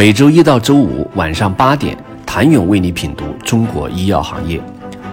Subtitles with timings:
[0.00, 4.58] 每周一到周五晚上八点，谭勇为你品读中国医药行业，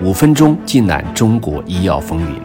[0.02, 2.42] 五分钟尽览中国医药风云。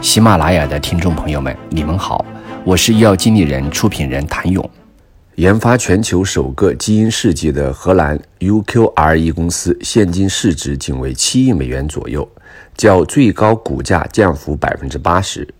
[0.00, 2.24] 喜马拉雅的听众朋友们，你们好，
[2.62, 4.70] 我是医药经理人、出品人谭勇。
[5.34, 12.28] 研发全球首个基因试剂的荷兰 UQRE 公司，现金市值仅为七亿美元左右，
[12.76, 15.52] 较最高股价降幅百分之八十。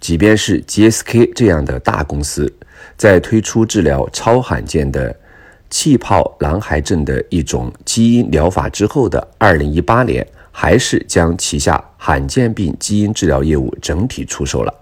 [0.00, 2.52] 即便是 GSK 这样的大公司，
[2.98, 5.16] 在推出治疗超罕见的
[5.70, 14.74] 气泡囊癌症的一种基因疗法之后的2018年，还是将旗下罕见病基因治疗业务整体出售了。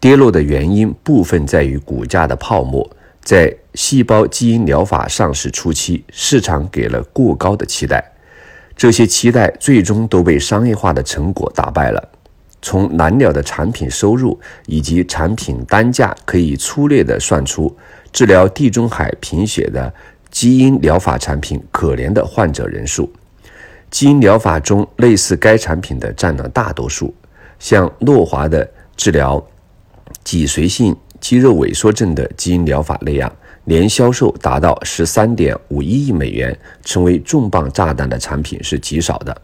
[0.00, 2.88] 跌落的原因部分在于股价的泡沫。
[3.20, 8.02] 在细胞基因疗法上市初期，市场给了过高的期待，
[8.74, 12.08] 这些期待最终都被商业化的成果打败了。
[12.62, 17.76] 从蓝鸟的产品收入以及产品单价，可以粗略地算出
[18.12, 19.92] 治疗地中海贫血的
[20.30, 23.12] 基因疗法产品可怜的患者人数。
[23.90, 27.14] 基因疗法中，类似该产品的占了大多数，
[27.58, 29.42] 像诺华的治疗
[30.22, 33.34] 脊髓性肌肉萎缩症的基因疗法那样，
[33.64, 39.34] 年销售达到十三点五一亿美元，成为重磅炸弹的产品是极少的。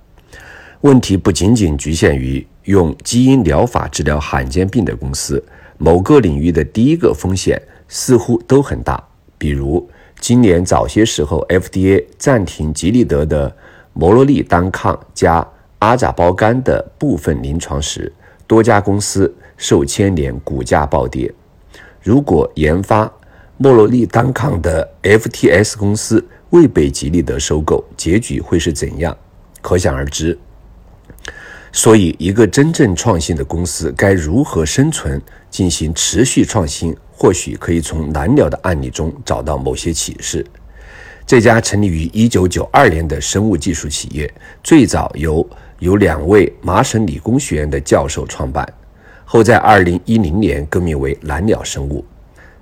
[0.83, 5.43] 问题不仅仅局限于用基因疗法治疗罕见病的公司，
[5.79, 7.59] 某个领域的第一个风险
[7.95, 9.01] 似乎都很大。
[9.39, 13.55] 比如，今年早些时候，FDA 暂停吉利德的
[13.93, 15.47] 摩洛利单抗加
[15.79, 18.13] 阿扎包干的部分临床时，
[18.49, 21.33] 多家公司受牵连，股价暴跌。
[22.03, 23.11] 如果研发
[23.59, 29.17] 莫洛利单抗的 FTS 公司未被吉利德收购，结局会是怎样？
[29.63, 30.37] 可想而知。
[31.71, 36.97] 所以，一个真正创新的公司该如何生存、进行持续创新？
[37.17, 40.45] 或许可以从蓝鸟的案例中找到某些启示。
[41.27, 45.49] 这家成立于1992年的生物技术企业，最早由
[45.79, 48.67] 由两位麻省理工学院的教授创办，
[49.25, 52.05] 后在2010年更名为蓝鸟生物，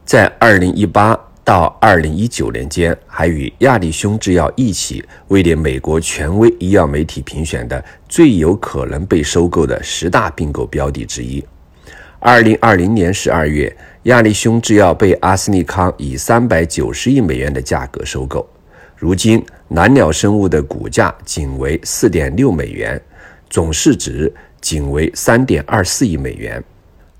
[0.05, 1.19] 在2018。
[1.45, 11.45] 到二零一九年间，还与亚利兄制药一起位列美国权威医药媒体评选的最有可能被收购的十大并购标的之一。
[12.21, 18.45] 二零二零年十二月，亚利兄制药被阿斯利康以三百九十亿美元的价格收购。
[18.97, 23.01] 如今，蓝鸟生物的股价仅为四点六美元，
[23.49, 26.61] 总市值仅为三点二四亿美元。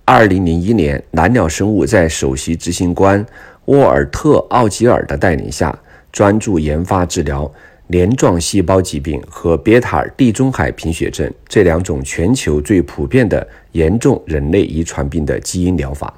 [0.05, 3.25] 二零零一年，蓝鸟生物在首席执行官。
[3.67, 5.79] 沃尔特·奥吉尔的带领下，
[6.11, 7.49] 专注研发治疗
[7.87, 16.13] 镰状细胞疾病和别塔地中海贫血症这两种全球最普遍的严重人类遗传病的基因疗法。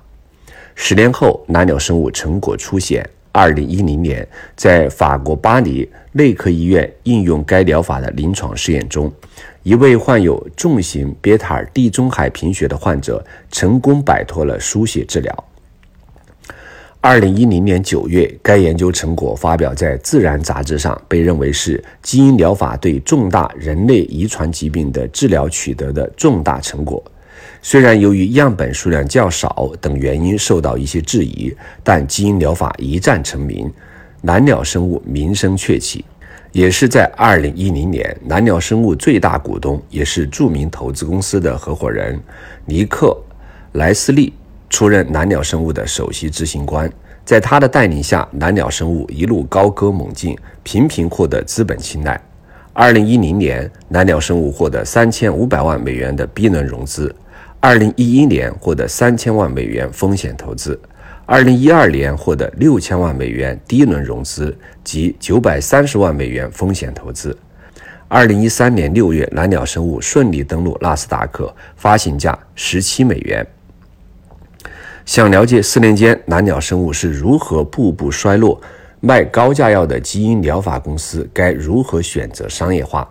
[0.75, 3.09] 十年后，蓝鸟生物成果出现。
[3.31, 9.13] 二零一零年，在法国巴黎内科医院应用该疗法的临床试验中，
[9.65, 15.45] 一位患有重型贝塔地中海贫血的患者成功摆脱了输血治疗。
[17.01, 27.03] 二零一零年九月，该研究成果发表在《自然》杂志上，被认为是基因疗法对重大人类遗传疾病的治疗取得的重大成果。
[27.67, 31.51] 虽然由于样本数量较少等原因受到一些质疑，
[31.83, 33.73] 但基因疗法一战成名，
[34.25, 36.05] 蓝鸟生物名声鹊起。
[36.53, 42.21] 也是在二零一零年，蓝鸟生物最大股东，也是著名投资公司的合伙人
[42.67, 43.17] 尼克
[43.73, 44.35] 莱斯利。
[44.69, 46.93] 出任蓝鸟生物的首席执行官，
[47.25, 52.21] 在他的带领下，蓝鸟生物一路高歌猛进，频频获得资本青睐。
[52.75, 57.09] 二零一零年，蓝鸟生物获得三千五百万美元的 B 轮融资；
[57.67, 60.79] 二零一一年获得三千万美元风险投资；
[61.25, 64.55] 二零一二年获得六千万美元第一轮融资
[64.85, 67.35] 及九百三十万美元风险投资。
[68.07, 73.47] 二零一三年六月，蓝鸟生物顺利登陆纳斯达克，发行价十七美元。
[75.07, 78.61] 想了解四年间蓝鸟生物是如何步步衰落，
[79.01, 83.11] 卖高价药的基因疗法公司该如何选择商业化，